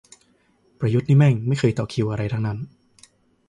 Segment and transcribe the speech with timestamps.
[0.79, 2.57] ประยุทธ์นี่แม่งไม่เคยต่อคิวอะไรทั้งนั้น